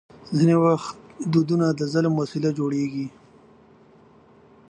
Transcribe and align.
ځینې 0.37 0.55
وخت 0.65 0.95
دودونه 1.31 1.67
د 1.79 1.81
ظلم 1.93 2.13
وسیله 2.21 2.49
جوړېږي. 2.59 3.07